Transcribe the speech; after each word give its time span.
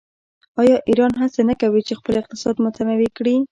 آیا 0.61 0.75
ایران 0.89 1.13
هڅه 1.21 1.41
نه 1.49 1.55
کوي 1.61 1.81
چې 1.87 1.93
خپل 1.99 2.13
اقتصاد 2.21 2.55
متنوع 2.63 3.09
کړي؟ 3.17 3.35